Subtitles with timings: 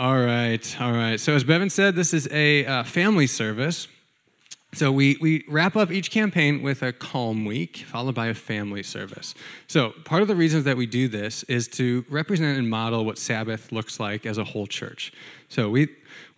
[0.00, 1.20] All right, all right.
[1.20, 3.86] So, as Bevan said, this is a uh, family service.
[4.72, 8.82] So, we, we wrap up each campaign with a calm week, followed by a family
[8.82, 9.34] service.
[9.66, 13.18] So, part of the reasons that we do this is to represent and model what
[13.18, 15.12] Sabbath looks like as a whole church.
[15.50, 15.88] So, we,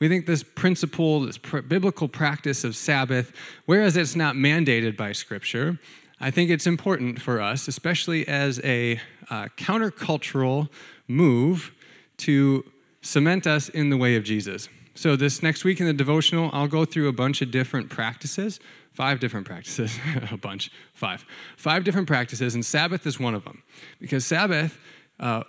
[0.00, 3.32] we think this principle, this pr- biblical practice of Sabbath,
[3.66, 5.78] whereas it's not mandated by Scripture,
[6.20, 9.00] I think it's important for us, especially as a
[9.30, 10.68] uh, countercultural
[11.06, 11.70] move,
[12.16, 12.64] to
[13.02, 14.68] cement us in the way of Jesus.
[14.94, 18.60] So, this next week in the devotional, I'll go through a bunch of different practices,
[18.92, 19.98] five different practices,
[20.30, 21.24] a bunch, five.
[21.56, 23.62] Five different practices, and Sabbath is one of them.
[24.00, 24.78] Because Sabbath,
[25.18, 25.44] uh,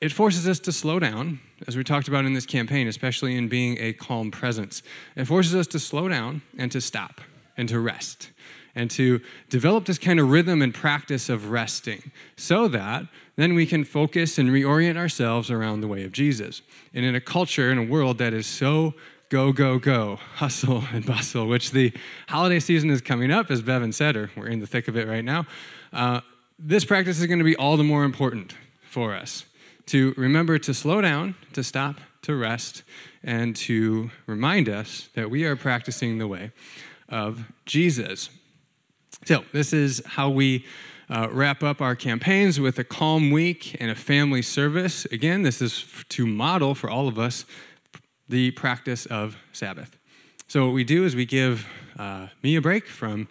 [0.00, 3.48] it forces us to slow down, as we talked about in this campaign, especially in
[3.48, 4.82] being a calm presence.
[5.16, 7.20] It forces us to slow down and to stop
[7.56, 8.30] and to rest
[8.74, 13.66] and to develop this kind of rhythm and practice of resting so that then we
[13.66, 16.62] can focus and reorient ourselves around the way of Jesus.
[16.92, 18.94] And in a culture, in a world that is so
[19.28, 21.92] go, go, go, hustle and bustle, which the
[22.28, 25.08] holiday season is coming up, as Bevan said, or we're in the thick of it
[25.08, 25.46] right now,
[25.92, 26.20] uh,
[26.58, 28.54] this practice is going to be all the more important
[28.88, 29.44] for us
[29.86, 32.82] to remember to slow down, to stop, to rest,
[33.22, 36.52] and to remind us that we are practicing the way
[37.08, 38.30] of Jesus.
[39.24, 40.64] So, this is how we
[41.08, 45.04] uh, wrap up our campaigns with a calm week and a family service.
[45.06, 47.44] Again, this is to model for all of us
[48.28, 49.98] the practice of Sabbath.
[50.48, 51.66] So, what we do is we give
[51.98, 53.28] uh, me a break from,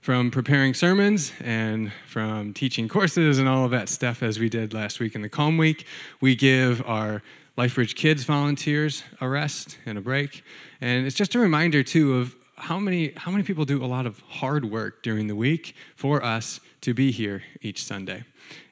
[0.00, 4.74] from preparing sermons and from teaching courses and all of that stuff as we did
[4.74, 5.86] last week in the Calm Week.
[6.20, 7.22] We give our
[7.56, 10.42] LifeBridge Kids volunteers a rest and a break.
[10.80, 14.06] And it's just a reminder, too, of how many, how many people do a lot
[14.06, 18.22] of hard work during the week for us to be here each Sunday?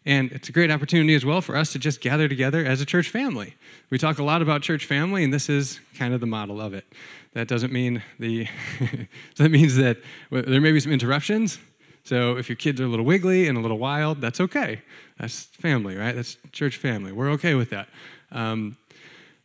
[0.06, 2.86] And it's a great opportunity as well for us to just gather together as a
[2.86, 3.56] church family.
[3.90, 6.74] We talk a lot about church family, and this is kind of the model of
[6.74, 6.84] it.
[7.32, 8.46] That doesn't mean the
[9.36, 9.98] that means that
[10.30, 11.58] there may be some interruptions.
[12.04, 14.82] So if your kids are a little wiggly and a little wild, that's okay.
[15.18, 16.14] That's family, right?
[16.14, 17.10] That's church family.
[17.10, 17.88] We're okay with that.
[18.30, 18.76] Um,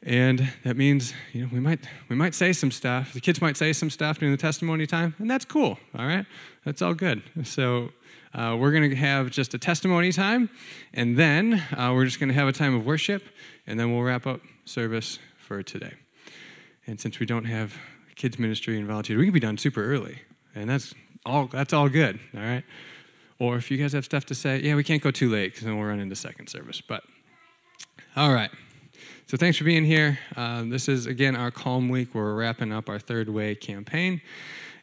[0.03, 3.13] and that means, you know, we might, we might say some stuff.
[3.13, 6.25] The kids might say some stuff during the testimony time, and that's cool, all right?
[6.63, 7.23] That's all good.
[7.43, 7.91] So
[8.33, 10.49] uh, we're going to have just a testimony time,
[10.93, 13.23] and then uh, we're just going to have a time of worship,
[13.65, 15.93] and then we'll wrap up service for today.
[16.85, 17.75] And since we don't have
[18.15, 20.21] kids ministry and volunteer, we can be done super early,
[20.53, 20.93] and that's
[21.25, 22.63] all, that's all good, all right?
[23.39, 25.63] Or if you guys have stuff to say, yeah, we can't go too late because
[25.63, 26.81] then we'll run into second service.
[26.81, 27.03] But
[28.15, 28.51] all right.
[29.27, 30.19] So thanks for being here.
[30.35, 32.13] Uh, this is, again, our Calm Week.
[32.13, 34.21] We're wrapping up our Third Way campaign.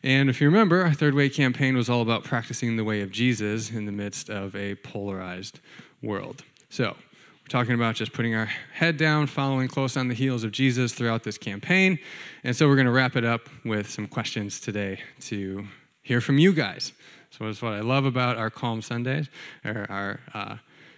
[0.07, 3.11] And if you remember, our Third Way campaign was all about practicing the way of
[3.11, 5.59] Jesus in the midst of a polarized
[6.01, 6.45] world.
[6.71, 10.53] So we're talking about just putting our head down, following close on the heels of
[10.53, 11.99] Jesus throughout this campaign.
[12.45, 15.67] And so we're going to wrap it up with some questions today to
[16.03, 16.93] hear from you guys.
[17.31, 19.29] So that's what I love about our Calm Sundays,
[19.65, 20.57] or our uh,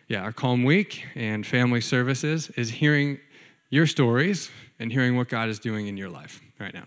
[0.08, 3.20] yeah, our Calm Week and family services is hearing
[3.70, 6.84] your stories and hearing what God is doing in your life right now.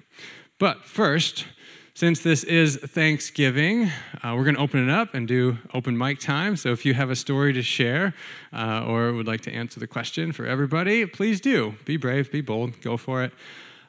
[0.60, 1.46] But first,
[1.94, 3.92] since this is Thanksgiving,
[4.24, 6.56] uh, we're going to open it up and do open mic time.
[6.56, 8.14] So if you have a story to share
[8.54, 11.76] uh, or would like to answer the question for everybody, please do.
[11.86, 13.34] Be brave, be bold, go for it.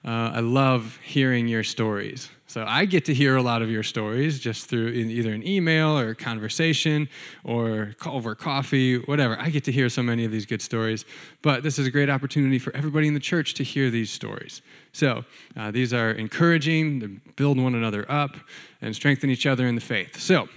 [0.05, 2.29] Uh, I love hearing your stories.
[2.53, 5.99] So I get to hear a lot of your stories just through either an email
[5.99, 7.09] or a conversation
[7.45, 9.39] or over coffee, whatever.
[9.41, 11.07] I get to hear so many of these good stories.
[11.41, 14.61] But this is a great opportunity for everybody in the church to hear these stories.
[14.93, 15.25] So
[15.57, 18.37] uh, these are encouraging, to build one another up
[18.83, 20.21] and strengthen each other in the faith.
[20.21, 20.51] So,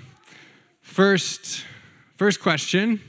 [0.81, 1.63] first,
[2.17, 2.99] first question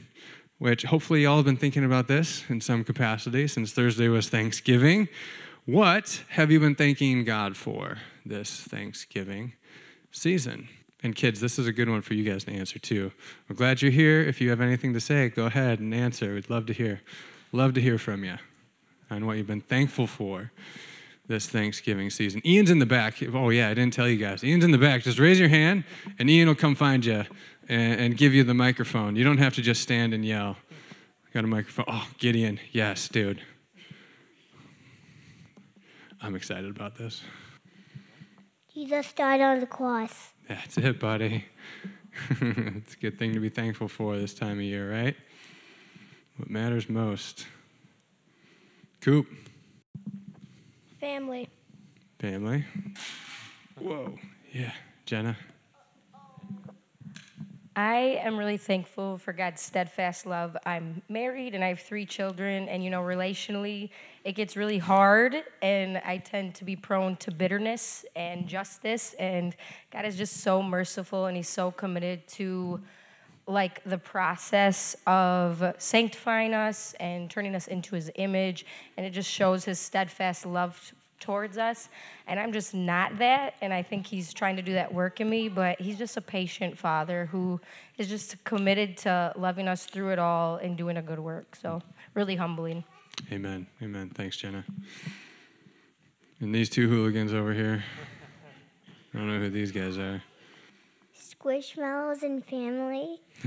[0.58, 5.08] which hopefully y'all have been thinking about this in some capacity since Thursday was Thanksgiving.
[5.64, 9.52] What have you been thanking God for this Thanksgiving
[10.10, 10.68] season?
[11.02, 13.12] And kids, this is a good one for you guys to answer too.
[13.48, 14.20] We're glad you're here.
[14.20, 16.34] If you have anything to say, go ahead and answer.
[16.34, 17.02] We'd love to hear.
[17.52, 18.36] Love to hear from you
[19.10, 20.50] on what you've been thankful for
[21.28, 22.40] this Thanksgiving season.
[22.46, 23.22] Ian's in the back.
[23.34, 24.42] Oh, yeah, I didn't tell you guys.
[24.44, 25.02] Ian's in the back.
[25.02, 25.84] Just raise your hand,
[26.18, 27.24] and Ian will come find you
[27.68, 29.16] and, and give you the microphone.
[29.16, 30.56] You don't have to just stand and yell.
[31.32, 31.86] Got a microphone.
[31.88, 32.60] Oh, Gideon.
[32.72, 33.42] Yes, dude.
[36.22, 37.22] I'm excited about this.
[38.76, 40.34] Jesus died on the cross.
[40.50, 41.46] That's it, buddy.
[42.40, 45.16] it's a good thing to be thankful for this time of year, right?
[46.36, 47.46] What matters most?
[49.00, 49.28] Coop.
[51.00, 51.48] Family.
[52.18, 52.66] Family.
[53.80, 54.12] Whoa.
[54.52, 54.72] Yeah.
[55.06, 55.38] Jenna.
[57.74, 60.54] I am really thankful for God's steadfast love.
[60.66, 63.90] I'm married and I have three children, and you know, relationally,
[64.26, 69.14] it gets really hard, and I tend to be prone to bitterness and justice.
[69.20, 69.54] And
[69.92, 72.80] God is just so merciful, and He's so committed to
[73.46, 79.30] like the process of sanctifying us and turning us into His image, and it just
[79.30, 81.88] shows His steadfast love towards us.
[82.26, 83.54] And I'm just not that.
[83.60, 86.20] And I think he's trying to do that work in me, but he's just a
[86.20, 87.60] patient father who
[87.96, 91.56] is just committed to loving us through it all and doing a good work.
[91.56, 91.80] So,
[92.14, 92.84] really humbling.
[93.32, 93.66] Amen.
[93.82, 94.10] Amen.
[94.14, 94.64] Thanks, Jenna.
[96.40, 97.82] And these two hooligans over here,
[99.14, 100.22] I don't know who these guys are.
[101.18, 103.20] Squishmallows and family.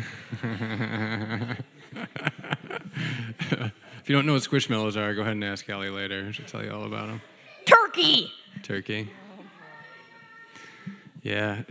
[4.00, 6.34] if you don't know what squishmallows are, go ahead and ask Allie later.
[6.34, 7.22] She'll tell you all about them.
[7.66, 8.32] Turkey!
[8.64, 9.10] Turkey.
[11.22, 11.64] Yeah,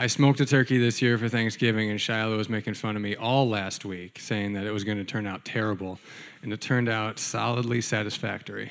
[0.00, 3.16] I smoked a turkey this year for Thanksgiving, and Shiloh was making fun of me
[3.16, 5.98] all last week, saying that it was going to turn out terrible.
[6.40, 8.70] And it turned out solidly satisfactory.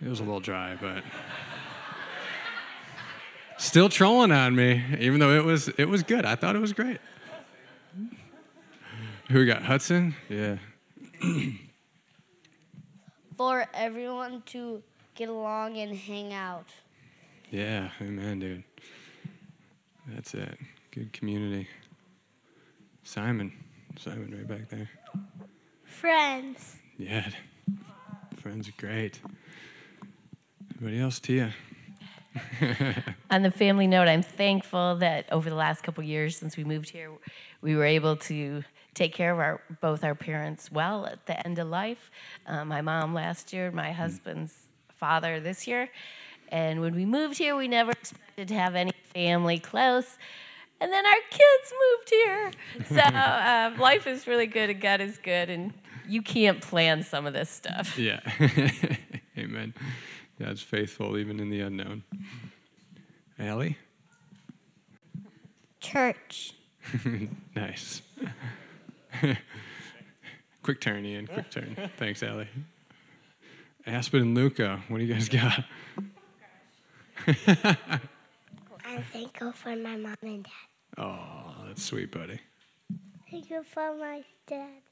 [0.00, 1.02] It was a little dry, but
[3.58, 6.24] still trolling on me, even though it was it was good.
[6.24, 6.98] I thought it was great.
[9.30, 9.62] Who we got?
[9.62, 10.14] Hudson?
[10.28, 10.58] Yeah.
[13.36, 14.82] For everyone to
[15.16, 16.68] get along and hang out.
[17.50, 18.64] Yeah, amen, dude.
[20.08, 20.58] That's it.
[20.90, 21.68] Good community.
[23.02, 23.52] Simon.
[23.98, 24.88] Simon right back there.
[25.84, 26.76] Friends.
[26.98, 27.28] Yeah.
[28.40, 29.20] Friends are great.
[30.78, 31.18] Anybody else?
[31.18, 31.52] Tia.
[33.30, 36.90] On the family note, I'm thankful that over the last couple years since we moved
[36.90, 37.10] here,
[37.60, 38.62] we were able to
[38.94, 42.10] take care of our both our parents well at the end of life.
[42.46, 44.54] Uh, my mom last year, my husband's
[44.88, 45.88] father this year.
[46.50, 50.18] And when we moved here, we never expected to have any family close.
[50.78, 52.50] And then our kids moved here.
[52.88, 55.48] So uh, life is really good and God is good.
[55.48, 55.72] And
[56.06, 57.98] you can't plan some of this stuff.
[57.98, 58.20] Yeah.
[59.38, 59.72] Amen.
[60.38, 62.04] God's faithful even in the unknown.
[63.38, 63.78] Allie?
[65.80, 66.52] Church.
[67.56, 68.02] nice.
[70.62, 71.26] quick turn, Ian.
[71.26, 71.90] Quick turn.
[71.96, 72.48] Thanks, Allie.
[73.86, 75.64] Aspen and Luca, what do you guys got?
[78.86, 80.52] I'm thankful for my mom and dad.
[80.96, 82.38] Oh, that's sweet, buddy.
[83.30, 84.82] Thank you for my dad.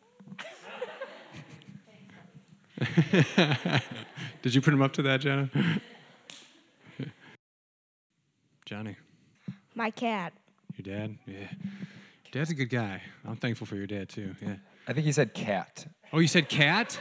[4.42, 5.48] Did you put him up to that, Jenna?
[8.66, 8.96] Johnny.
[9.76, 10.32] My cat.
[10.76, 11.16] Your dad?
[11.26, 11.46] Yeah.
[12.32, 13.00] Dad's a good guy.
[13.24, 14.34] I'm thankful for your dad, too.
[14.42, 14.56] Yeah.
[14.88, 15.86] I think he said cat.
[16.12, 16.98] Oh, you said cat?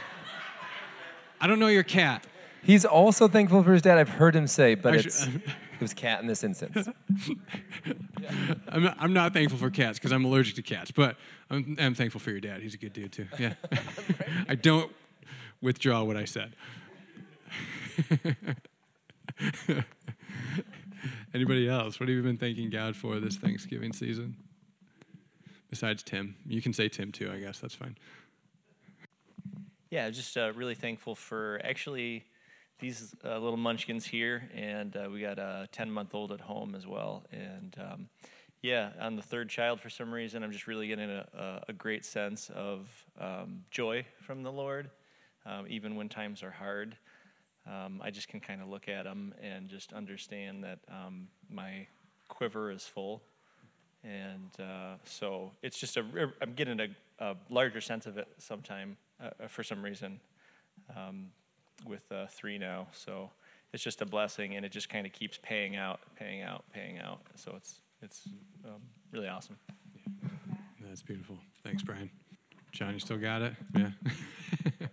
[1.40, 2.24] I don't know your cat.
[2.62, 3.98] He's also thankful for his dad.
[3.98, 5.26] I've heard him say, but it's,
[5.74, 6.88] it was cat in this instance.
[8.68, 11.16] I'm, not, I'm not thankful for cats because I'm allergic to cats, but
[11.50, 12.62] I'm, I'm thankful for your dad.
[12.62, 13.26] He's a good dude too.
[13.38, 13.54] Yeah.
[14.48, 14.92] I don't
[15.60, 16.54] withdraw what I said.
[21.34, 21.98] Anybody else?
[21.98, 24.36] What have you been thanking God for this Thanksgiving season?
[25.70, 26.36] Besides Tim.
[26.46, 27.58] You can say Tim too, I guess.
[27.58, 27.96] That's fine.
[29.90, 32.24] Yeah, just uh, really thankful for actually
[32.78, 36.74] these uh, little munchkins here, and uh, we got a 10 month old at home
[36.74, 37.24] as well.
[37.32, 38.08] And um,
[38.62, 42.04] yeah, on the third child, for some reason, I'm just really getting a, a great
[42.04, 42.88] sense of
[43.20, 44.90] um, joy from the Lord,
[45.46, 46.96] um, even when times are hard.
[47.66, 51.86] Um, I just can kind of look at them and just understand that um, my
[52.28, 53.22] quiver is full.
[54.02, 56.04] And uh, so it's just a,
[56.42, 56.88] I'm getting a,
[57.18, 60.20] a larger sense of it sometime uh, uh, for some reason
[60.94, 61.28] um,
[61.86, 62.88] with uh, three now.
[62.92, 63.30] So
[63.72, 66.98] it's just a blessing, and it just kind of keeps paying out, paying out, paying
[66.98, 67.20] out.
[67.34, 68.28] So it's it's
[68.64, 68.80] um,
[69.12, 69.56] really awesome.
[69.96, 70.28] Yeah.
[70.88, 71.38] That's beautiful.
[71.62, 72.10] Thanks, Brian.
[72.70, 73.54] John, you still got it?
[73.74, 73.90] Yeah.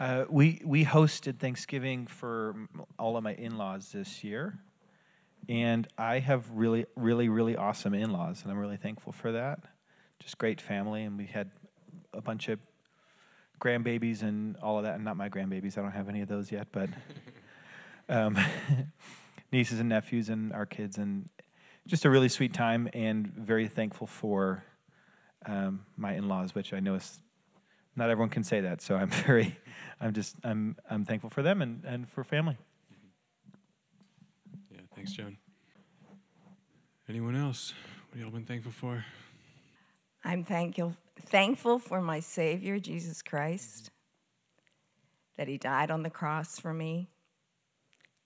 [0.00, 2.54] uh, we we hosted Thanksgiving for
[2.98, 4.58] all of my in-laws this year,
[5.48, 9.60] and I have really, really, really awesome in-laws, and I'm really thankful for that.
[10.20, 11.50] Just great family, and we had
[12.12, 12.58] a bunch of
[13.64, 15.78] grandbabies and all of that, and not my grandbabies.
[15.78, 16.90] I don't have any of those yet, but
[18.08, 18.38] um,
[19.52, 21.28] nieces and nephews and our kids, and
[21.86, 24.64] just a really sweet time, and very thankful for
[25.46, 27.20] um, my in-laws, which I know is
[27.96, 28.82] not everyone can say that.
[28.82, 29.56] So I'm very,
[30.00, 32.56] I'm just, I'm, I'm thankful for them and, and for family.
[34.70, 35.36] Yeah, thanks, John.
[37.08, 37.74] Anyone else?
[38.10, 39.04] What y'all been thankful for?
[40.24, 43.90] I'm thankful, thankful for my Savior, Jesus Christ,
[45.36, 47.10] that He died on the cross for me.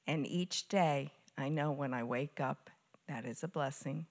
[0.07, 2.71] And each day, I know when I wake up,
[3.09, 4.07] that is a blessing.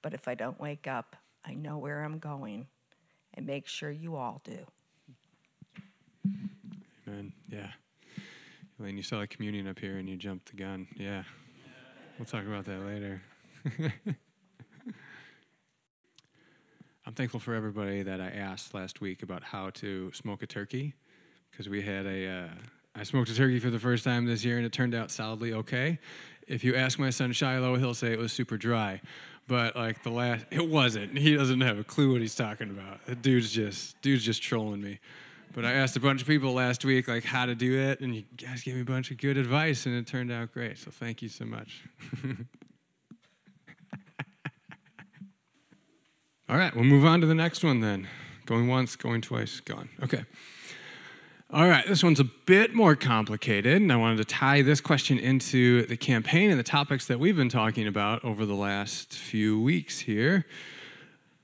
[0.00, 2.66] But if I don't wake up, I know where I'm going
[3.34, 4.58] and make sure you all do.
[7.06, 7.32] Amen.
[7.48, 7.70] Yeah.
[8.78, 10.88] Elaine, you saw a communion up here and you jumped the gun.
[10.96, 11.24] Yeah.
[12.18, 13.22] We'll talk about that later.
[17.08, 20.92] I'm thankful for everybody that I asked last week about how to smoke a turkey
[21.50, 22.28] because we had a.
[22.28, 22.48] Uh,
[22.94, 25.54] I smoked a turkey for the first time this year and it turned out solidly
[25.54, 26.00] okay.
[26.46, 29.00] If you ask my son Shiloh, he'll say it was super dry.
[29.46, 31.16] But like the last, it wasn't.
[31.16, 33.02] He doesn't have a clue what he's talking about.
[33.06, 34.98] The dude's just, dude's just trolling me.
[35.54, 38.14] But I asked a bunch of people last week like how to do it, and
[38.14, 40.76] you guys gave me a bunch of good advice, and it turned out great.
[40.76, 41.84] So thank you so much.
[46.50, 48.08] All right, we'll move on to the next one then.
[48.46, 49.90] Going once, going twice, gone.
[50.02, 50.24] Okay.
[51.52, 55.18] All right, this one's a bit more complicated, and I wanted to tie this question
[55.18, 59.60] into the campaign and the topics that we've been talking about over the last few
[59.60, 60.46] weeks here.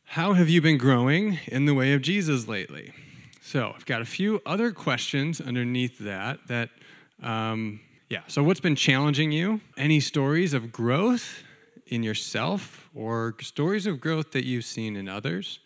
[0.05, 2.95] How have you been growing in the way of Jesus lately?
[3.43, 6.47] So, I've got a few other questions underneath that.
[6.47, 6.71] That,
[7.23, 8.23] um, yeah.
[8.27, 9.61] So, what's been challenging you?
[9.77, 11.44] Any stories of growth
[11.87, 15.61] in yourself, or stories of growth that you've seen in others?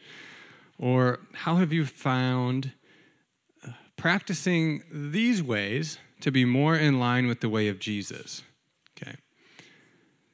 [0.79, 2.73] Or how have you found
[3.67, 8.43] uh, practicing these ways to be more in line with the way of Jesus.
[9.01, 9.17] Okay.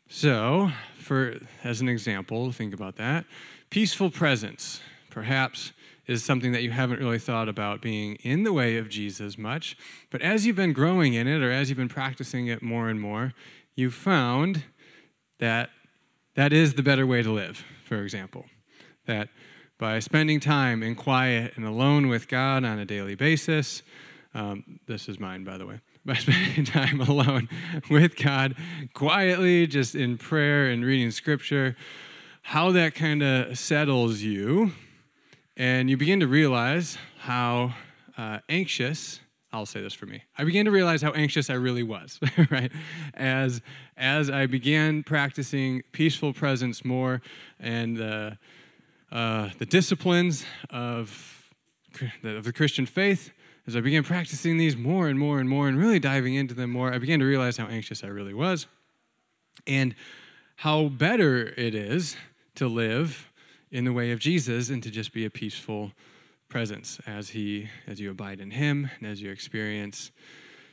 [0.09, 3.25] So, for as an example, think about that.
[3.71, 5.73] Peaceful presence, perhaps,
[6.07, 9.77] is something that you haven't really thought about being in the way of Jesus much,
[10.11, 13.01] but as you've been growing in it or as you've been practicing it more and
[13.01, 13.33] more,
[13.75, 14.65] you've found
[15.39, 15.71] that
[16.35, 18.47] that is the better way to live, for example.
[19.07, 19.29] That
[19.79, 23.83] by spending time in quiet and alone with God on a daily basis.
[24.35, 25.81] Um, this is mine, by the way.
[26.07, 27.49] By spending time alone
[27.89, 28.57] with God,
[28.93, 31.77] quietly, just in prayer and reading scripture,
[32.43, 34.73] how that kind of settles you.
[35.57, 37.73] And you begin to realize how
[38.19, 39.21] uh, anxious
[39.55, 40.25] I'll say this for me.
[40.37, 42.19] I began to realize how anxious I really was,
[42.51, 42.73] right?
[43.15, 43.63] As
[43.97, 47.23] as I began practicing peaceful presence more
[47.61, 48.31] and uh,
[49.13, 51.49] uh, the disciplines of,
[52.25, 53.31] of the Christian faith,
[53.69, 56.71] as I began practicing these more and more and more and really diving into them
[56.71, 58.67] more, I began to realize how anxious I really was
[59.69, 59.95] and
[60.57, 62.17] how better it is
[62.57, 63.31] to live
[63.71, 65.93] in the way of Jesus and to just be a peaceful
[66.55, 70.13] presence as he as you abide in him and as you experience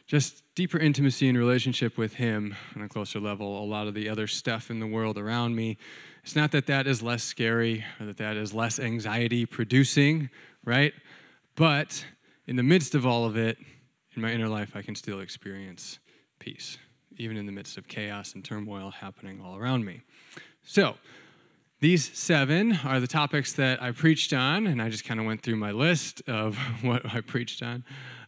[0.06, 4.08] just deeper intimacy and relationship with him on a closer level a lot of the
[4.08, 5.78] other stuff in the world around me
[6.24, 10.30] it's not that that is less scary or that that is less anxiety producing,
[10.64, 10.94] right?
[11.56, 12.06] But
[12.46, 13.58] in the midst of all of it,
[14.16, 16.00] in my inner life, I can still experience
[16.40, 16.78] peace,
[17.18, 20.02] even in the midst of chaos and turmoil happening all around me.
[20.64, 20.96] So,
[21.82, 25.42] these seven are the topics that I preached on, and I just kind of went
[25.42, 27.84] through my list of what I preached on.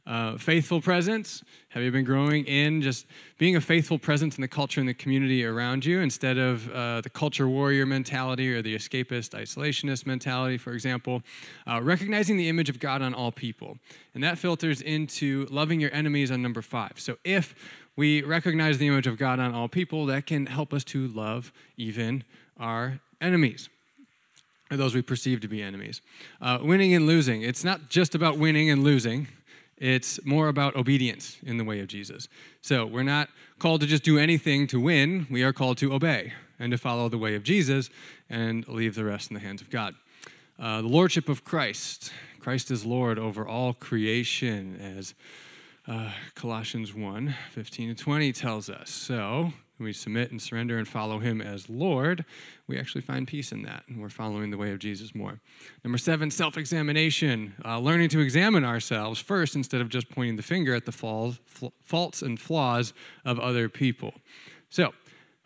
[0.08, 1.44] Uh, faithful presence.
[1.70, 3.06] Have you been growing in just
[3.38, 7.02] being a faithful presence in the culture and the community around you instead of uh,
[7.02, 11.22] the culture warrior mentality or the escapist isolationist mentality, for example?
[11.68, 13.78] Uh, recognizing the image of God on all people.
[14.16, 16.94] And that filters into loving your enemies on number five.
[16.96, 17.54] So if
[17.96, 21.54] we recognize the image of God on all people, that can help us to love
[21.78, 22.24] even
[22.60, 23.70] our enemies
[24.72, 26.02] or those we perceive to be enemies.
[26.42, 27.42] Uh, winning and losing.
[27.42, 29.28] It's not just about winning and losing.
[29.78, 32.28] It's more about obedience in the way of Jesus.
[32.62, 36.34] So we're not called to just do anything to win, we are called to obey
[36.60, 37.90] and to follow the way of Jesus
[38.30, 39.96] and leave the rest in the hands of God.
[40.60, 42.12] Uh, the Lordship of Christ.
[42.40, 45.14] Christ is Lord over all creation, as
[45.88, 48.90] uh, Colossians 1 15 and 20 tells us.
[48.90, 52.26] So we submit and surrender and follow Him as Lord,
[52.68, 55.40] we actually find peace in that, and we're following the way of Jesus more.
[55.84, 60.44] Number seven, self examination, uh, learning to examine ourselves first instead of just pointing the
[60.44, 62.94] finger at the faults and flaws
[63.26, 64.14] of other people.
[64.70, 64.94] So,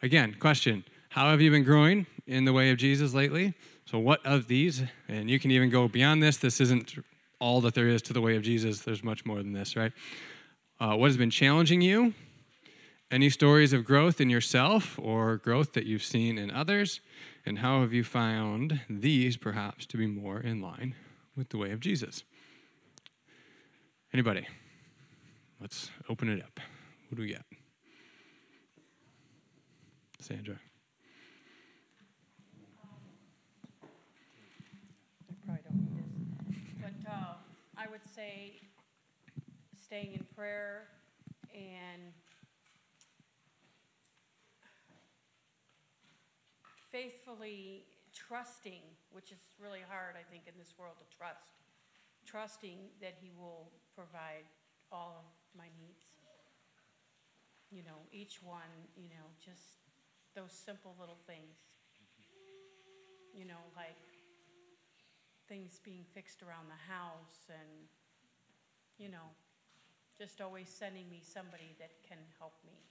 [0.02, 3.54] again, question How have you been growing in the way of Jesus lately?
[3.86, 6.96] So, what of these, and you can even go beyond this, this isn't
[7.40, 9.94] all that there is to the way of Jesus, there's much more than this, right?
[10.80, 12.14] Uh, what has been challenging you?
[13.10, 17.00] Any stories of growth in yourself or growth that you've seen in others?
[17.46, 20.94] And how have you found these perhaps to be more in line
[21.34, 22.26] with the way of Jesus?
[24.12, 24.46] Anybody?
[25.62, 26.60] Let's open it up.
[27.08, 27.46] What do we got?
[30.20, 30.60] Sandra.
[35.30, 35.88] I probably don't.
[36.82, 37.34] But uh,
[37.78, 38.56] I would say
[39.82, 40.90] staying in prayer
[41.54, 42.12] and
[46.98, 48.82] faithfully trusting,
[49.14, 51.62] which is really hard, I think, in this world to trust,
[52.26, 54.50] trusting that He will provide
[54.90, 56.10] all of my needs.
[57.70, 59.86] You know, each one, you know, just
[60.34, 61.62] those simple little things.
[63.38, 64.02] You know, like
[65.46, 67.86] things being fixed around the house and,
[68.98, 69.30] you know,
[70.18, 72.82] just always sending me somebody that can help me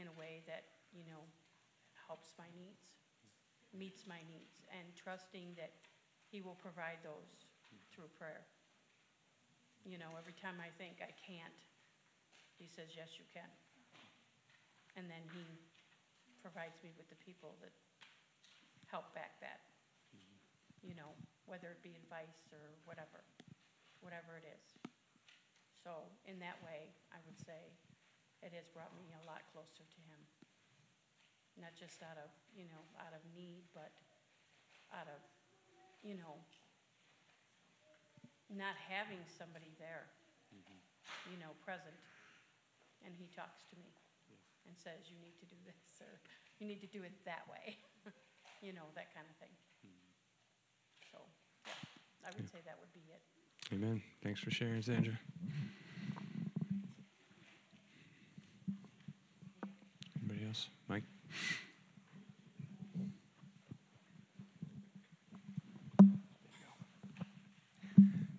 [0.00, 0.64] in a way that,
[0.96, 1.20] you know,
[2.08, 2.88] helps my needs,
[3.76, 5.76] meets my needs, and trusting that
[6.32, 7.44] He will provide those
[7.92, 8.48] through prayer.
[9.84, 11.54] You know, every time I think I can't,
[12.56, 13.46] He says, Yes, you can.
[14.96, 15.44] And then He
[16.40, 17.76] provides me with the people that
[18.88, 19.60] help back that.
[20.80, 21.12] You know,
[21.44, 23.20] whether it be advice or whatever,
[24.00, 24.64] whatever it is.
[25.84, 27.76] So, in that way, I would say
[28.40, 30.37] it has brought me a lot closer to Him.
[31.58, 33.90] Not just out of, you know, out of need, but
[34.94, 35.20] out of,
[36.06, 36.38] you know,
[38.48, 40.08] not having somebody there,
[40.54, 40.78] mm-hmm.
[41.34, 41.98] you know, present.
[43.04, 43.90] And He talks to me
[44.66, 46.22] and says, You need to do this, or
[46.62, 47.76] you need to do it that way,
[48.64, 49.52] you know, that kind of thing.
[49.82, 50.14] Mm-hmm.
[51.10, 51.18] So,
[51.66, 51.74] yeah,
[52.24, 53.22] I would say that would be it.
[53.74, 54.00] Amen.
[54.22, 55.18] Thanks for sharing, Sandra.
[60.16, 60.68] Anybody else?
[60.88, 61.04] Mike?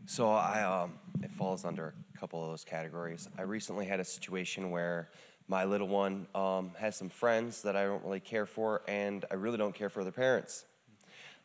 [0.05, 3.29] So I, um, it falls under a couple of those categories.
[3.38, 5.12] I recently had a situation where
[5.48, 9.36] my little one um, has some friends that I don't really care for, and I
[9.36, 10.65] really don't care for their parents.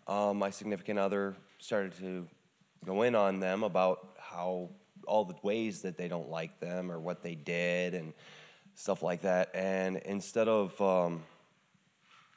[0.07, 2.27] Um, my significant other started to
[2.85, 4.71] go in on them about how
[5.07, 8.13] all the ways that they don't like them or what they did and
[8.75, 9.51] stuff like that.
[9.55, 11.23] And instead of um,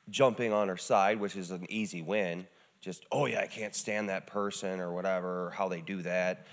[0.10, 2.48] jumping on her side, which is an easy win,
[2.82, 6.46] just, oh yeah, I can't stand that person or whatever, how they do that.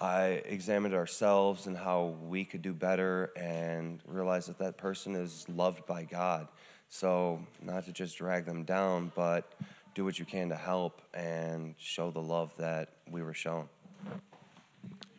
[0.00, 5.46] I examined ourselves and how we could do better and realized that that person is
[5.48, 6.48] loved by God.
[6.88, 9.52] So, not to just drag them down, but
[9.94, 13.68] do what you can to help and show the love that we were shown.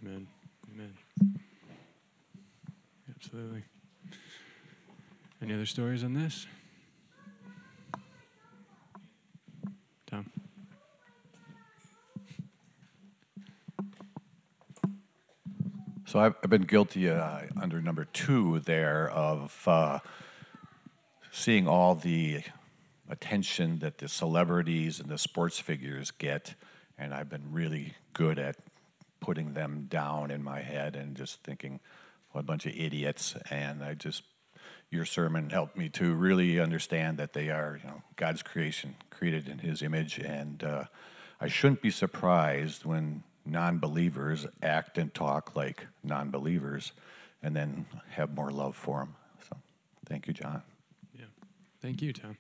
[0.04, 0.28] Amen.
[0.74, 0.94] Amen.
[3.16, 3.64] Absolutely.
[5.42, 6.46] Any other stories on this?
[10.14, 10.30] Tom?
[16.06, 20.00] So I've, I've been guilty uh, under number two there of uh,
[21.32, 22.44] seeing all the
[23.10, 26.54] attention that the celebrities and the sports figures get,
[27.00, 28.58] and I've been really good at
[29.20, 31.80] putting them down in my head and just thinking,
[32.32, 33.36] what a bunch of idiots.
[33.50, 34.22] And I just,
[34.94, 39.50] your sermon helped me to really understand that they are, you know, God's creation, created
[39.50, 40.84] in His image, and uh,
[41.42, 46.94] I shouldn't be surprised when non believers act and talk like non believers
[47.42, 49.16] and then have more love for them.
[49.50, 49.58] So
[50.06, 50.62] thank you, John.
[51.18, 51.26] Yeah.
[51.82, 52.38] Thank you, Tom.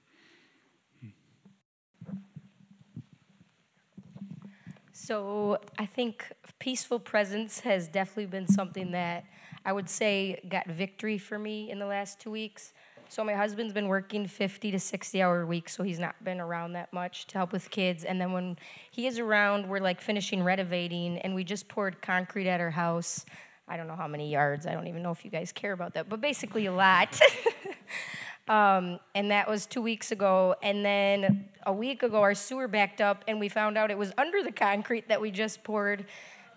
[4.93, 9.25] So I think peaceful presence has definitely been something that
[9.65, 12.73] I would say got victory for me in the last two weeks.
[13.09, 16.73] So my husband's been working 50 to 60 hour weeks, so he's not been around
[16.73, 18.05] that much to help with kids.
[18.05, 18.57] And then when
[18.89, 23.25] he is around, we're like finishing renovating, and we just poured concrete at our house.
[23.67, 24.65] I don't know how many yards.
[24.65, 27.19] I don't even know if you guys care about that, but basically a lot.
[28.47, 30.55] um, and that was two weeks ago.
[30.63, 34.11] And then a week ago, our sewer backed up, and we found out it was
[34.17, 36.05] under the concrete that we just poured.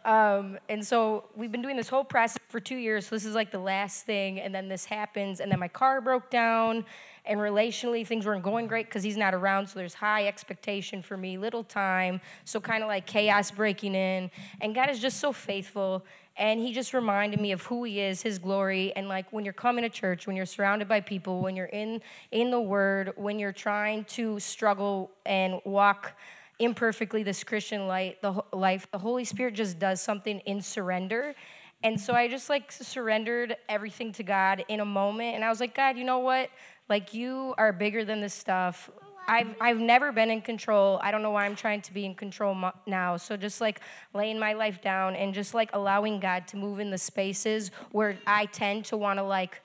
[0.06, 3.08] Um, and so we've been doing this whole process for two years.
[3.08, 4.38] So this is like the last thing.
[4.40, 5.40] And then this happens.
[5.40, 6.84] And then my car broke down.
[7.24, 9.66] And relationally, things weren't going great because he's not around.
[9.66, 12.20] So there's high expectation for me, little time.
[12.44, 14.30] So kind of like chaos breaking in.
[14.60, 16.04] And God is just so faithful.
[16.36, 18.94] And he just reminded me of who he is, his glory.
[18.94, 22.00] And like when you're coming to church, when you're surrounded by people, when you're in,
[22.30, 26.12] in the word, when you're trying to struggle and walk
[26.58, 31.34] imperfectly this Christian light, the life, the Holy Spirit just does something in surrender.
[31.82, 35.34] And so I just like surrendered everything to God in a moment.
[35.34, 36.50] And I was like, God, you know what?
[36.88, 38.90] Like, you are bigger than this stuff.
[39.28, 41.00] I've, I've never been in control.
[41.02, 43.16] I don't know why I'm trying to be in control now.
[43.16, 43.80] So just like
[44.14, 48.16] laying my life down and just like allowing God to move in the spaces where
[48.26, 49.60] I tend to want to like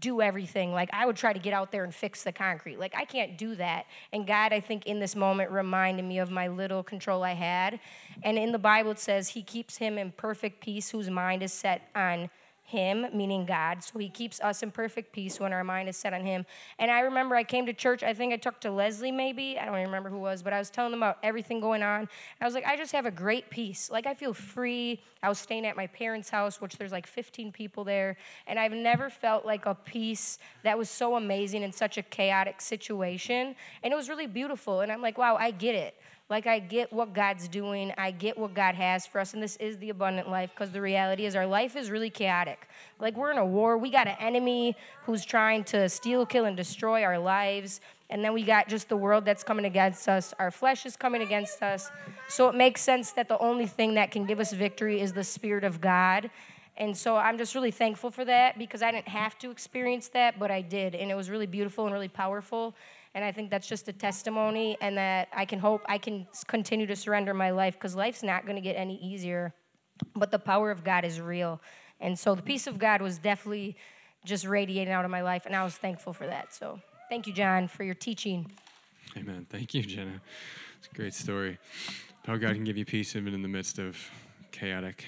[0.00, 0.72] do everything.
[0.72, 2.78] Like I would try to get out there and fix the concrete.
[2.78, 3.86] Like I can't do that.
[4.12, 7.80] And God, I think in this moment reminded me of my little control I had.
[8.22, 11.52] And in the Bible it says he keeps him in perfect peace whose mind is
[11.52, 12.30] set on
[12.64, 13.84] him, meaning God.
[13.84, 16.46] So he keeps us in perfect peace when our mind is set on him.
[16.78, 19.66] And I remember I came to church, I think I talked to Leslie maybe, I
[19.66, 22.08] don't remember who was, but I was telling them about everything going on.
[22.40, 23.90] I was like, I just have a great peace.
[23.90, 25.02] Like I feel free.
[25.22, 28.16] I was staying at my parents' house, which there's like 15 people there.
[28.46, 32.60] And I've never felt like a peace that was so amazing in such a chaotic
[32.60, 33.54] situation.
[33.82, 34.80] And it was really beautiful.
[34.80, 35.96] And I'm like, wow, I get it.
[36.30, 39.56] Like, I get what God's doing, I get what God has for us, and this
[39.56, 42.66] is the abundant life because the reality is our life is really chaotic.
[42.98, 46.56] Like, we're in a war, we got an enemy who's trying to steal, kill, and
[46.56, 47.82] destroy our lives.
[48.08, 50.32] And then we got just the world that's coming against us.
[50.38, 51.90] Our flesh is coming against us.
[52.28, 55.24] So it makes sense that the only thing that can give us victory is the
[55.24, 56.30] Spirit of God.
[56.76, 60.38] And so I'm just really thankful for that because I didn't have to experience that,
[60.38, 60.94] but I did.
[60.94, 62.74] And it was really beautiful and really powerful.
[63.14, 66.86] And I think that's just a testimony, and that I can hope I can continue
[66.86, 69.54] to surrender my life because life's not going to get any easier.
[70.16, 71.60] But the power of God is real.
[72.00, 73.76] And so the peace of God was definitely
[74.24, 76.52] just radiating out of my life, and I was thankful for that.
[76.52, 78.50] So thank you, John, for your teaching.
[79.16, 79.46] Amen.
[79.48, 80.20] Thank you, Jenna.
[80.78, 81.58] It's a great story.
[82.26, 83.96] How God can give you peace even in the midst of
[84.50, 85.06] chaotic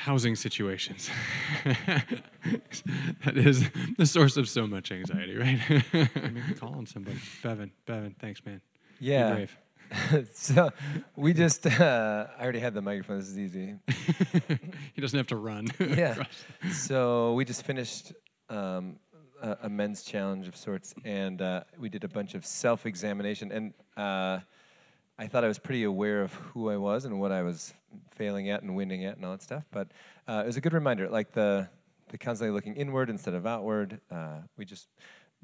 [0.00, 1.10] housing situations.
[1.64, 5.60] that is the source of so much anxiety, right?
[5.92, 7.18] Maybe call on somebody.
[7.42, 8.60] Bevan, Bevan, thanks, man.
[8.98, 9.46] Yeah.
[10.34, 10.70] so
[11.16, 13.18] we just, uh, I already had the microphone.
[13.18, 13.74] This is easy.
[14.94, 15.68] he doesn't have to run.
[15.78, 16.24] yeah.
[16.72, 18.12] so we just finished
[18.48, 18.96] um,
[19.42, 23.52] a, a, men's challenge of sorts, and uh, we did a bunch of self examination.
[23.52, 24.40] And uh,
[25.20, 27.74] I thought I was pretty aware of who I was and what I was
[28.12, 29.64] failing at and winning at and all that stuff.
[29.70, 29.88] But
[30.26, 31.68] uh, it was a good reminder, like the
[32.08, 34.00] the constantly looking inward instead of outward.
[34.10, 34.88] Uh, we just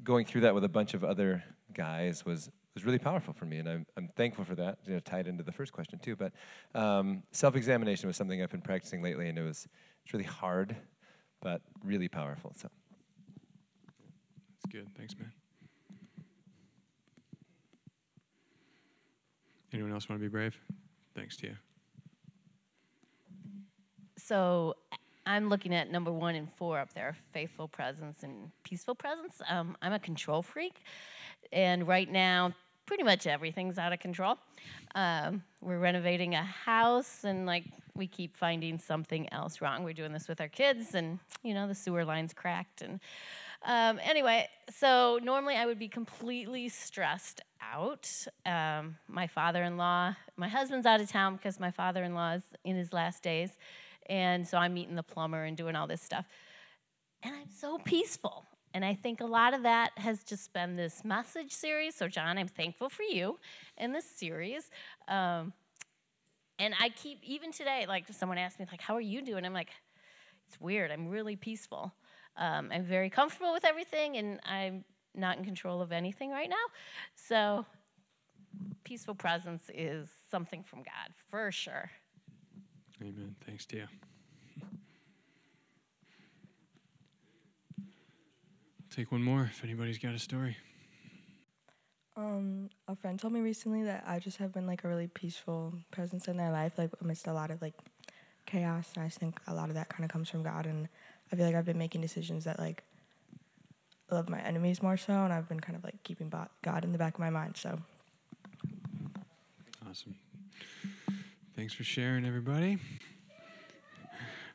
[0.03, 3.59] going through that with a bunch of other guys was was really powerful for me,
[3.59, 4.79] and I'm I'm thankful for that.
[4.87, 6.15] You know, tied into the first question too.
[6.15, 6.33] But
[6.73, 9.67] um, self examination was something I've been practicing lately, and it was
[10.03, 10.75] it's really hard,
[11.39, 12.51] but really powerful.
[12.55, 12.67] So.
[14.55, 14.87] That's good.
[14.97, 15.31] Thanks, man.
[19.73, 20.55] Anyone else want to be brave?
[21.15, 21.55] Thanks to you.
[24.17, 24.75] So
[25.25, 29.41] I'm looking at number one and four up there faithful presence and peaceful presence.
[29.49, 30.83] Um, I'm a control freak.
[31.51, 32.53] And right now,
[32.85, 34.37] pretty much everything's out of control.
[34.95, 39.83] Um, we're renovating a house and like we keep finding something else wrong.
[39.83, 42.99] We're doing this with our kids and you know the sewer line's cracked and
[43.65, 48.09] um, anyway, so normally I would be completely stressed out.
[48.45, 52.33] Um, my father in law, my husband's out of town because my father in law
[52.33, 53.57] is in his last days.
[54.07, 56.25] And so I'm meeting the plumber and doing all this stuff.
[57.23, 58.45] And I'm so peaceful.
[58.73, 61.95] And I think a lot of that has just been this message series.
[61.95, 63.39] So, John, I'm thankful for you
[63.77, 64.69] in this series.
[65.07, 65.53] Um,
[66.59, 69.45] and I keep, even today, like someone asked me, like, how are you doing?
[69.45, 69.69] I'm like,
[70.47, 70.91] it's weird.
[70.91, 71.93] I'm really peaceful.
[72.37, 74.85] Um, I'm very comfortable with everything, and I'm
[75.17, 76.55] not in control of anything right now.
[77.15, 77.65] So,
[78.83, 81.91] peaceful presence is something from God, for sure.
[83.01, 83.35] Amen.
[83.45, 83.87] Thanks to you.
[88.97, 90.57] take one more if anybody's got a story.
[92.15, 95.75] Um, a friend told me recently that I just have been like a really peaceful
[95.91, 97.75] presence in their life, like amidst a lot of like
[98.47, 98.89] chaos.
[98.95, 100.65] And I just think a lot of that kind of comes from God.
[100.65, 100.87] And
[101.31, 102.83] I feel like I've been making decisions that like
[104.09, 106.97] love my enemies more so, and I've been kind of like keeping God in the
[106.97, 107.57] back of my mind.
[107.57, 107.79] So
[109.89, 110.15] awesome.
[111.55, 112.77] Thanks for sharing, everybody.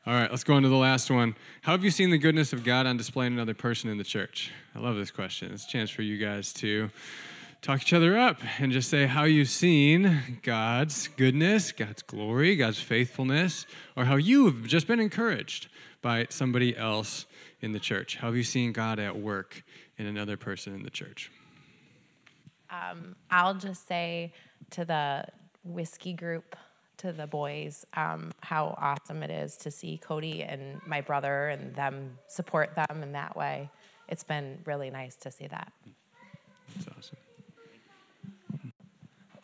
[0.05, 1.37] All right, let's go on to the last one.
[1.61, 4.05] How have you seen the goodness of God on display in another person in the
[4.05, 4.51] church?
[4.75, 5.53] I love this question.
[5.53, 6.91] It's a chance for you guys to
[7.63, 12.81] talk each other up and just say how you've seen God's goodness, God's glory, God's
[12.81, 15.69] faithfulness, or how you've just been encouraged
[16.03, 17.27] by somebody else
[17.61, 18.17] in the church.
[18.17, 19.63] How have you seen God at work
[19.97, 21.31] in another person in the church?
[22.69, 24.33] Um, I'll just say
[24.71, 25.25] to the
[25.63, 26.57] whiskey group,
[26.97, 31.73] to the boys, um, how awesome it is to see Cody and my brother and
[31.77, 33.71] them support them in that way.
[34.09, 35.73] It's been really nice to see that.
[36.75, 37.19] That's awesome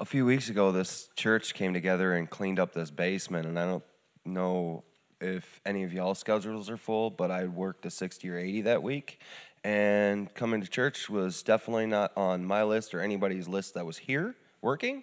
[0.00, 3.64] a few weeks ago, this church came together and cleaned up this basement, and I
[3.64, 3.84] don't
[4.24, 4.84] know
[5.20, 8.82] if any of y'all schedules are full, but I worked a 60 or 80 that
[8.82, 9.20] week.
[9.64, 13.98] And coming to church was definitely not on my list or anybody's list that was
[13.98, 15.02] here working.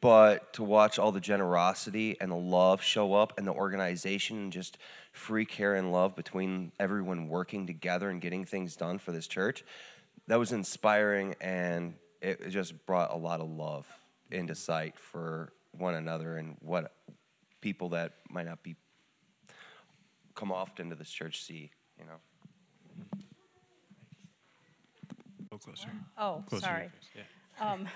[0.00, 4.52] But to watch all the generosity and the love show up and the organization and
[4.52, 4.78] just
[5.12, 9.64] free care and love between everyone working together and getting things done for this church,
[10.28, 13.86] that was inspiring and it just brought a lot of love
[14.30, 16.92] into sight for one another and what
[17.60, 18.76] people that might not be
[20.34, 22.12] come often to this church see, you know.
[25.40, 25.88] A little closer.
[26.16, 26.90] Oh, Closer sorry.
[27.14, 27.22] yeah.
[27.60, 27.88] Um,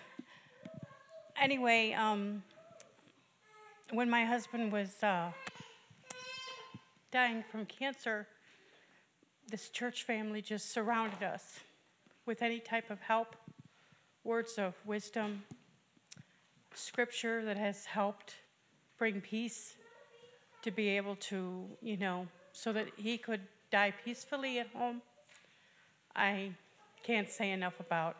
[1.40, 2.42] anyway, um,
[3.92, 5.30] when my husband was uh,
[7.12, 8.26] dying from cancer,
[9.48, 11.60] this church family just surrounded us
[12.26, 13.36] with any type of help,
[14.24, 15.44] words of wisdom,
[16.74, 18.34] scripture that has helped
[18.98, 19.74] bring peace
[20.62, 25.02] to be able to, you know, so that he could die peacefully at home.
[26.14, 26.52] I
[27.02, 28.16] can't say enough about.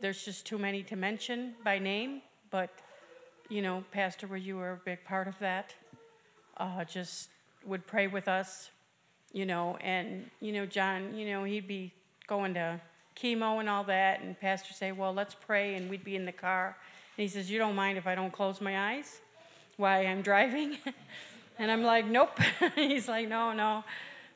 [0.00, 2.70] There's just too many to mention by name, but
[3.48, 5.74] you know, Pastor, where you were a big part of that.
[6.56, 7.28] Uh, just
[7.66, 8.70] would pray with us,
[9.32, 11.92] you know, and you know, John, you know, he'd be
[12.26, 12.80] going to
[13.16, 16.32] chemo and all that, and Pastor say, "Well, let's pray," and we'd be in the
[16.32, 16.76] car,
[17.20, 19.20] he says, "You don't mind if I don't close my eyes
[19.76, 20.76] while I'm driving?"
[21.58, 22.38] and I'm like, "Nope."
[22.74, 23.84] He's like, "No, no."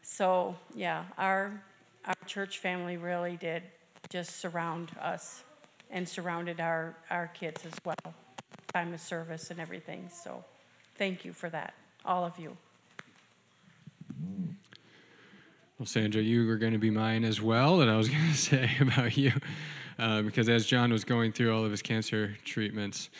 [0.02, 1.62] So yeah, our
[2.04, 3.62] our church family really did
[4.10, 5.42] just surround us
[5.90, 8.14] and surrounded our, our kids as well,
[8.72, 10.08] time of service and everything.
[10.12, 10.44] So
[10.96, 12.56] thank you for that, all of you.
[15.78, 18.36] Well, Sandra, you were going to be mine as well, and I was going to
[18.36, 19.32] say about you.
[19.98, 23.10] Uh, because as John was going through all of his cancer treatments,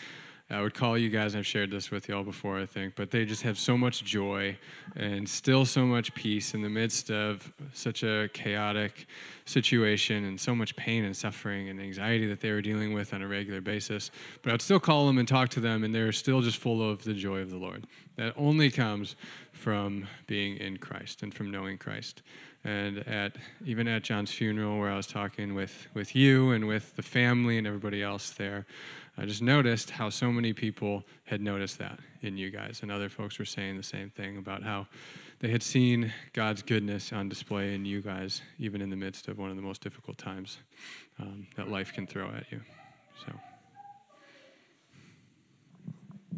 [0.51, 3.25] I would call you guys, I've shared this with y'all before, I think, but they
[3.25, 4.59] just have so much joy
[4.95, 9.07] and still so much peace in the midst of such a chaotic
[9.47, 13.23] situation and so much pain and suffering and anxiety that they were dealing with on
[13.23, 14.11] a regular basis.
[14.43, 17.05] But I'd still call them and talk to them, and they're still just full of
[17.05, 17.87] the joy of the Lord.
[18.17, 19.17] That only comes
[19.53, 22.23] from being in Christ and from knowing Christ.
[22.65, 26.97] And at even at John's funeral, where I was talking with, with you and with
[26.97, 28.65] the family and everybody else there,
[29.17, 33.09] I just noticed how so many people had noticed that in you guys, and other
[33.09, 34.89] folks were saying the same thing about how
[35.41, 39.39] they had seen God's goodness on display in you guys, even in the midst of
[39.39, 40.59] one of the most difficult times
[41.21, 42.61] um, that life can throw at you.
[43.25, 43.33] So,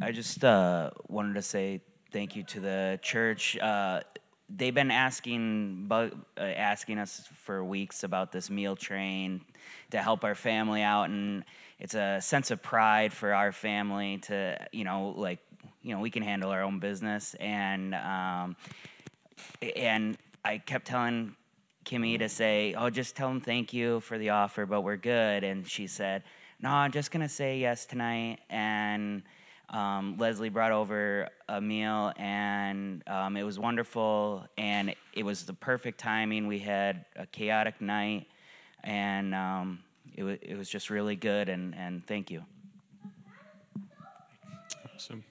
[0.03, 1.81] I just uh, wanted to say
[2.13, 3.57] thank you to the church.
[3.59, 4.01] Uh,
[4.49, 6.09] they've been asking uh,
[6.41, 9.41] asking us for weeks about this meal train
[9.91, 11.45] to help our family out, and
[11.79, 15.41] it's a sense of pride for our family to you know like
[15.83, 18.57] you know we can handle our own business, and um,
[19.75, 21.35] and I kept telling
[21.85, 25.45] Kimmy to say, "Oh, just tell them thank you for the offer, but we're good,"
[25.45, 26.23] and she said.
[26.59, 29.23] No, I'm just gonna say yes tonight, and
[29.71, 34.47] um, Leslie brought over a meal, and um, it was wonderful.
[34.57, 36.47] And it was the perfect timing.
[36.47, 38.27] We had a chaotic night,
[38.85, 39.81] and um,
[40.15, 41.49] it, w- it was just really good.
[41.49, 42.45] And, and thank you.
[44.95, 45.25] awesome.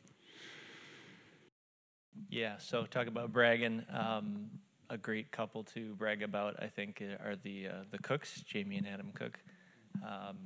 [2.30, 3.86] Yeah, so talk about bragging.
[3.94, 4.50] Um,
[4.90, 8.78] a great couple to brag about, I think, uh, are the uh, the Cooks, Jamie
[8.78, 9.40] and Adam Cook.
[10.04, 10.38] Um,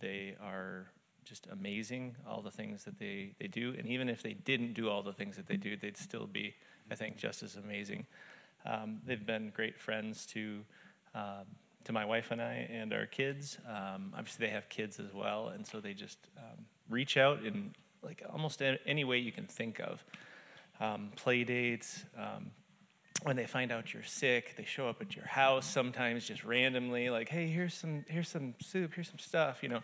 [0.00, 0.90] they are
[1.24, 3.74] just amazing, all the things that they, they do.
[3.76, 6.54] And even if they didn't do all the things that they do, they'd still be,
[6.90, 8.06] I think, just as amazing.
[8.66, 10.60] Um, they've been great friends to
[11.14, 11.44] um,
[11.84, 13.58] to my wife and I and our kids.
[13.68, 17.74] Um, obviously, they have kids as well, and so they just um, reach out in
[18.02, 20.04] like almost any way you can think of.
[20.80, 22.04] Um, play dates.
[22.18, 22.50] Um,
[23.22, 27.10] when they find out you're sick, they show up at your house sometimes just randomly,
[27.10, 29.82] like, "Hey, here's some here's some soup, here's some stuff," you know.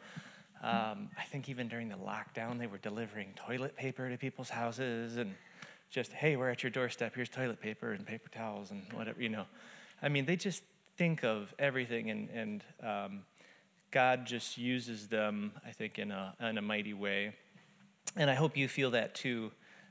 [0.63, 5.17] Um, I think even during the lockdown, they were delivering toilet paper to people's houses
[5.17, 5.35] and
[5.91, 7.15] just, hey, we're at your doorstep.
[7.15, 9.47] Here's toilet paper and paper towels and whatever, you know.
[10.03, 10.63] I mean, they just
[10.97, 13.23] think of everything, and, and um,
[13.91, 17.35] God just uses them, I think, in a, in a mighty way.
[18.17, 19.51] And I hope you feel that too,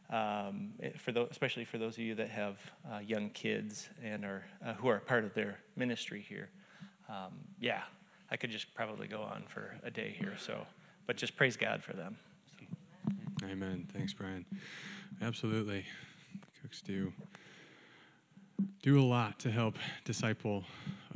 [0.09, 2.59] um, for especially for those of you that have
[2.91, 6.49] uh, young kids and are, uh, who are part of their ministry here.
[7.07, 7.81] Um, yeah,
[8.31, 10.35] I could just probably go on for a day here.
[10.37, 10.65] So,
[11.07, 12.17] but just praise God for them.
[13.43, 13.87] Amen.
[13.93, 14.45] Thanks, Brian.
[15.21, 15.85] Absolutely.
[16.61, 17.13] Cooks do
[18.81, 20.63] do a lot to help disciple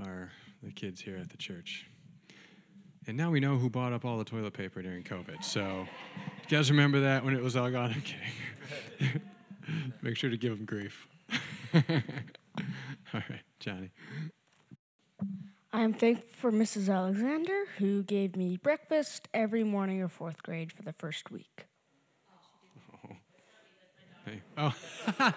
[0.05, 0.31] our
[0.63, 1.87] the kids here at the church.
[3.05, 5.43] And now we know who bought up all the toilet paper during COVID.
[5.43, 7.91] So, you guys remember that when it was all gone?
[7.95, 9.21] I'm kidding.
[10.01, 11.07] Make sure to give them grief.
[11.73, 11.81] all
[13.13, 13.91] right, Johnny.
[15.75, 16.93] I am thankful for Mrs.
[16.93, 21.65] Alexander, who gave me breakfast every morning of fourth grade for the first week.
[24.25, 24.41] Hey.
[24.57, 24.73] Oh.
[25.19, 25.33] I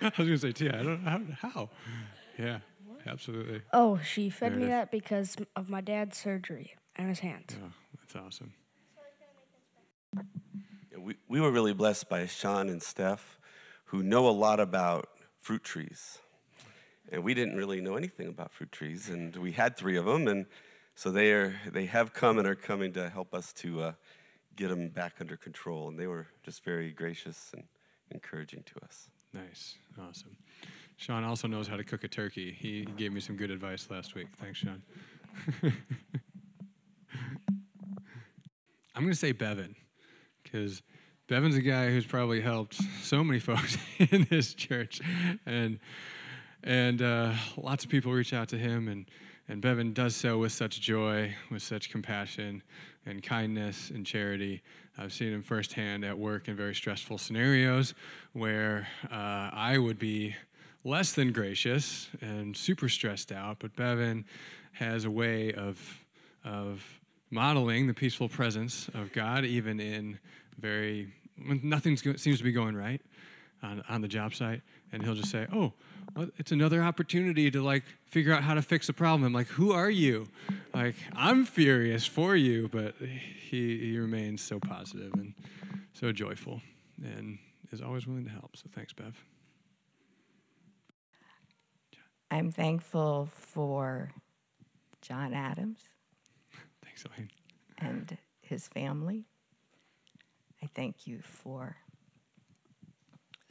[0.00, 1.48] was going to say, Tia, I don't know how.
[1.48, 1.68] how?
[2.38, 2.58] Yeah,
[3.04, 3.62] absolutely.
[3.72, 4.70] Oh, she fed There me is.
[4.70, 7.56] that because of my dad's surgery on his hands.
[7.60, 8.52] Oh, that's awesome.
[10.96, 13.40] We, we were really blessed by Sean and Steph,
[13.86, 15.08] who know a lot about
[15.40, 16.18] fruit trees.
[17.10, 20.28] And we didn't really know anything about fruit trees, and we had three of them,
[20.28, 20.46] and
[20.94, 23.92] so they are they have come and are coming to help us to uh,
[24.56, 25.88] get them back under control.
[25.88, 27.64] And they were just very gracious and
[28.10, 29.08] encouraging to us.
[29.34, 30.36] Nice, awesome.
[30.96, 32.52] Sean also knows how to cook a turkey.
[32.52, 34.28] He gave me some good advice last week.
[34.40, 34.82] Thanks, Sean.
[38.94, 39.74] I'm going to say Bevan
[40.42, 40.82] because
[41.28, 45.00] Bevan's a guy who's probably helped so many folks in this church,
[45.46, 45.78] and
[46.62, 49.06] and uh, lots of people reach out to him, and
[49.48, 52.62] and Bevan does so with such joy, with such compassion,
[53.06, 54.62] and kindness and charity.
[54.96, 57.94] I've seen him firsthand at work in very stressful scenarios
[58.32, 60.36] where uh, I would be
[60.84, 64.24] less than gracious and super stressed out, but Bevan
[64.72, 66.04] has a way of
[66.44, 66.84] of
[67.30, 70.18] modeling the peaceful presence of God, even in
[70.58, 71.12] very
[71.46, 73.00] when nothing seems to be going right
[73.62, 74.60] on, on the job site,
[74.92, 75.72] and he'll just say, "Oh,
[76.14, 79.48] well, it's another opportunity to like figure out how to fix a problem." I'm like,
[79.48, 80.28] "Who are you?"
[80.74, 85.34] Like, I'm furious for you, but he he remains so positive and
[85.94, 86.60] so joyful,
[87.02, 87.38] and
[87.72, 88.56] is always willing to help.
[88.56, 89.24] So thanks, Bev.
[92.30, 94.12] I'm thankful for
[95.02, 95.80] John Adams.
[96.84, 97.28] Thanks, Elaine.
[97.76, 99.26] And his family.
[100.62, 101.76] I thank you for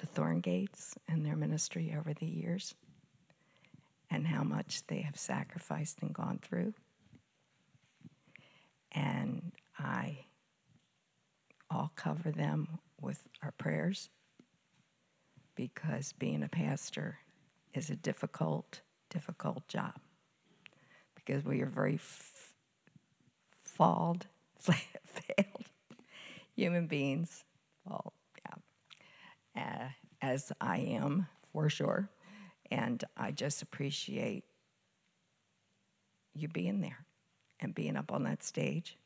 [0.02, 2.74] the Thorn Gates and their ministry over the years
[4.10, 6.74] and how much they have sacrificed and gone through.
[8.92, 10.26] And I
[11.70, 14.10] all cover them with our prayers
[15.56, 17.20] because being a pastor
[17.74, 19.94] is a difficult, difficult job
[21.16, 22.54] because we are very f-
[23.64, 24.26] flawed,
[24.58, 25.70] failed
[26.56, 27.46] human beings.
[29.56, 29.90] Uh,
[30.22, 32.10] as I am for sure.
[32.70, 34.46] And I just appreciate
[36.34, 37.06] you being there
[37.60, 38.98] and being up on that stage.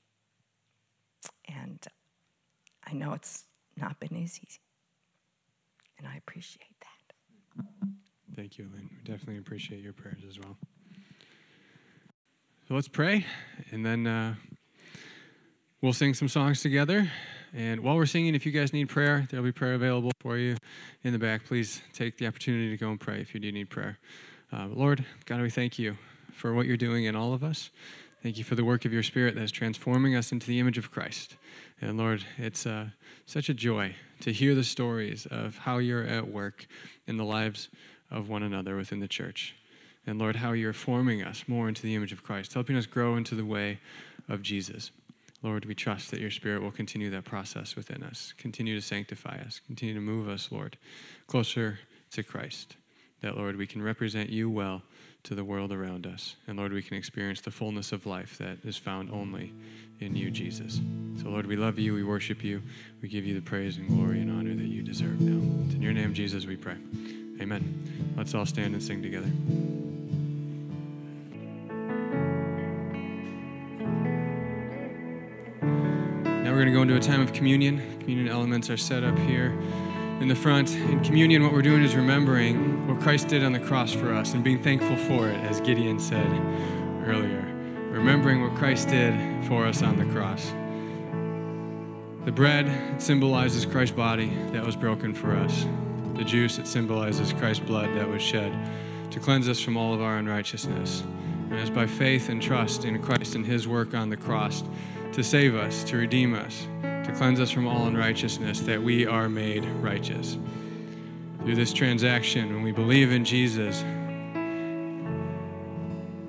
[1.47, 1.83] And
[2.85, 4.47] I know it's not been easy.
[5.97, 7.65] And I appreciate that.
[8.35, 8.89] Thank you, Lynn.
[8.91, 10.57] We definitely appreciate your prayers as well.
[12.67, 13.25] So let's pray,
[13.71, 14.35] and then uh,
[15.85, 17.11] we'll sing some songs together.
[17.53, 20.57] And while we're singing, if you guys need prayer, there'll be prayer available for you
[21.03, 21.45] in the back.
[21.45, 23.99] Please take the opportunity to go and pray if you do need prayer.
[24.51, 25.95] Uh, Lord, God, we thank you
[26.33, 27.69] for what you're doing in all of us.
[28.23, 30.79] Thank you for the work of your Spirit that is transforming us into the image
[30.79, 31.37] of Christ.
[31.79, 32.87] And Lord, it's uh,
[33.27, 36.65] such a joy to hear the stories of how you're at work
[37.05, 37.69] in the lives
[38.09, 39.53] of one another within the church.
[40.07, 43.15] And Lord, how you're forming us more into the image of Christ, helping us grow
[43.17, 43.79] into the way
[44.27, 44.89] of Jesus.
[45.45, 49.37] Lord, we trust that your Spirit will continue that process within us, continue to sanctify
[49.45, 50.75] us, continue to move us, Lord,
[51.27, 51.77] closer
[52.11, 52.77] to Christ.
[53.21, 54.81] That, Lord, we can represent you well
[55.21, 56.35] to the world around us.
[56.47, 59.53] And Lord, we can experience the fullness of life that is found only
[59.99, 60.81] in you, Jesus.
[61.21, 62.63] So, Lord, we love you, we worship you,
[63.03, 65.65] we give you the praise and glory and honor that you deserve now.
[65.65, 66.77] It's in your name, Jesus, we pray.
[67.39, 68.13] Amen.
[68.17, 69.84] Let's all stand and sing together.
[76.55, 77.81] We're going to go into a time of communion.
[77.99, 79.47] Communion elements are set up here
[80.21, 80.73] in the front.
[80.73, 84.33] In communion, what we're doing is remembering what Christ did on the cross for us
[84.33, 86.25] and being thankful for it, as Gideon said
[87.05, 87.41] earlier.
[87.91, 90.53] Remembering what Christ did for us on the cross.
[92.23, 95.65] The bread symbolizes Christ's body that was broken for us.
[96.13, 98.53] The juice, it symbolizes Christ's blood that was shed
[99.11, 101.01] to cleanse us from all of our unrighteousness.
[101.49, 104.63] And it's by faith and trust in Christ and his work on the cross
[105.15, 109.29] to save us, to redeem us, to cleanse us from all unrighteousness, that we are
[109.29, 110.37] made righteous.
[111.39, 113.81] Through this transaction, when we believe in Jesus,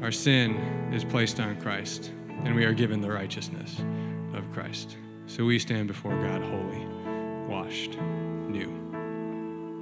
[0.02, 0.54] our sin
[0.92, 2.12] is placed on Christ,
[2.44, 3.82] and we are given the righteousness
[4.34, 4.96] of Christ.
[5.26, 6.86] So we stand before God holy,
[7.48, 7.98] washed,
[8.46, 8.68] new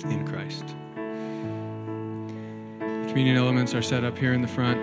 [0.09, 0.65] in Christ.
[2.79, 4.81] The communion elements are set up here in the front.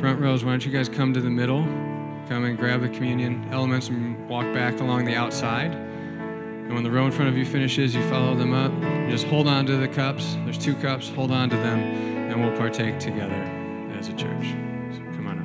[0.00, 1.89] Front rows, why don't you guys come to the middle?
[2.30, 5.72] Come and grab the communion elements and walk back along the outside.
[5.72, 8.70] And when the row in front of you finishes, you follow them up.
[9.10, 10.36] Just hold on to the cups.
[10.44, 11.08] There's two cups.
[11.08, 13.34] Hold on to them, and we'll partake together
[13.98, 14.54] as a church.
[14.92, 15.40] So come on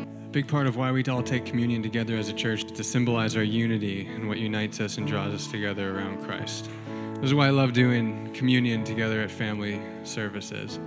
[0.00, 0.28] up.
[0.28, 2.84] A big part of why we all take communion together as a church is to
[2.84, 6.70] symbolize our unity and what unites us and draws us together around Christ.
[7.16, 10.78] This is why I love doing communion together at family services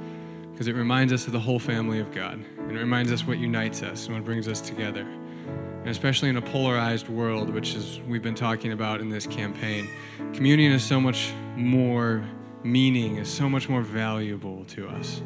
[0.53, 2.43] because it reminds us of the whole family of God.
[2.72, 5.01] And it reminds us what unites us and what brings us together.
[5.01, 9.89] And especially in a polarized world, which is we've been talking about in this campaign,
[10.32, 12.24] communion is so much more
[12.63, 15.22] meaning, is so much more valuable to us.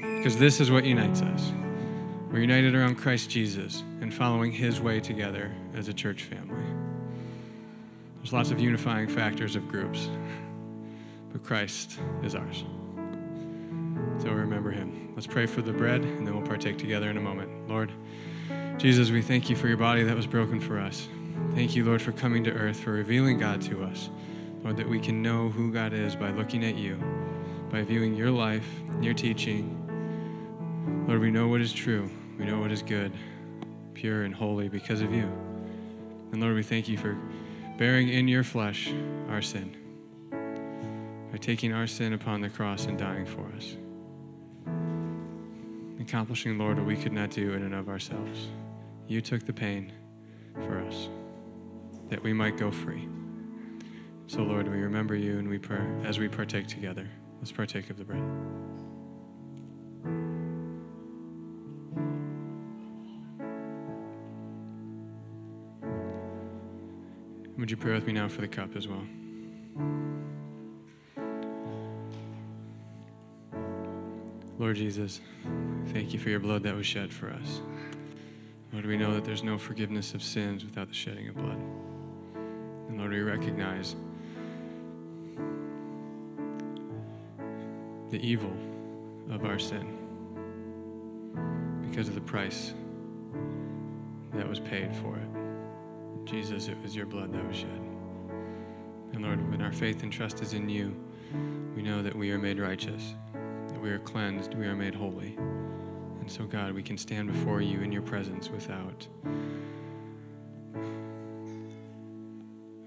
[0.00, 1.50] Because this is what unites us.
[2.30, 6.62] We're united around Christ Jesus and following his way together as a church family.
[8.18, 10.08] There's lots of unifying factors of groups,
[11.32, 12.62] but Christ is ours.
[14.18, 15.12] So remember him.
[15.14, 17.68] Let's pray for the bread, and then we'll partake together in a moment.
[17.68, 17.92] Lord,
[18.78, 21.08] Jesus, we thank you for your body that was broken for us.
[21.54, 24.10] Thank you, Lord, for coming to earth, for revealing God to us.
[24.62, 26.96] Lord, that we can know who God is by looking at you,
[27.70, 28.66] by viewing your life,
[29.00, 29.82] your teaching.
[31.06, 32.10] Lord, we know what is true.
[32.38, 33.12] We know what is good,
[33.94, 35.30] pure, and holy because of you.
[36.32, 37.16] And Lord, we thank you for
[37.78, 38.92] bearing in your flesh
[39.28, 39.76] our sin,
[41.30, 43.76] by taking our sin upon the cross and dying for us.
[46.08, 48.46] Accomplishing, Lord, what we could not do in and of ourselves.
[49.08, 49.92] You took the pain
[50.54, 51.08] for us,
[52.10, 53.08] that we might go free.
[54.28, 57.08] So, Lord, we remember you and we pray as we partake together.
[57.40, 58.22] Let's partake of the bread.
[67.58, 69.02] Would you pray with me now for the cup as well?
[74.58, 75.20] Lord Jesus,
[75.88, 77.60] thank you for your blood that was shed for us.
[78.72, 81.60] Lord, we know that there's no forgiveness of sins without the shedding of blood.
[82.88, 83.94] And Lord, we recognize
[88.10, 88.52] the evil
[89.30, 89.86] of our sin
[91.90, 92.72] because of the price
[94.32, 96.26] that was paid for it.
[96.26, 97.80] Jesus, it was your blood that was shed.
[99.12, 100.96] And Lord, when our faith and trust is in you,
[101.74, 103.14] we know that we are made righteous,
[103.86, 105.36] we are cleansed, we are made holy.
[106.20, 109.06] And so, God, we can stand before you in your presence without,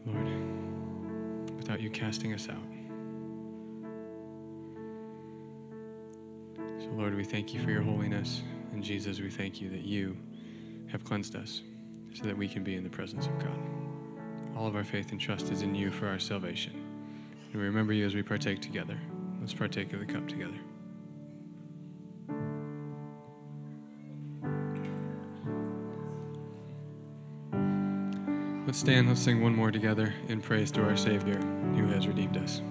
[0.06, 2.58] Lord, without you casting us out.
[6.82, 8.41] So, Lord, we thank you for your holiness.
[8.74, 10.18] And Jesus, we thank you that you
[10.91, 11.62] have cleansed us
[12.14, 13.58] so that we can be in the presence of God.
[14.58, 16.74] All of our faith and trust is in you for our salvation.
[17.54, 19.00] And we remember you as we partake together.
[19.39, 20.60] Let's partake of the cup together.
[28.70, 31.40] Let's stand, let's sing one more together in praise to our Savior
[31.74, 32.62] who has redeemed us.